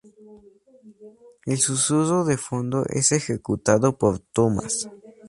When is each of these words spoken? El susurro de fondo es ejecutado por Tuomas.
El 1.45 1.59
susurro 1.59 2.25
de 2.25 2.35
fondo 2.35 2.83
es 2.89 3.11
ejecutado 3.11 3.99
por 3.99 4.17
Tuomas. 4.17 4.89